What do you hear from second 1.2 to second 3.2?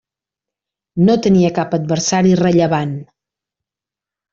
tenia cap adversari rellevant.